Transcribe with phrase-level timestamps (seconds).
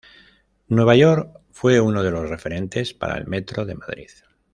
[0.69, 4.09] Nueva York fue uno de los referentes para el Metro de Madrid.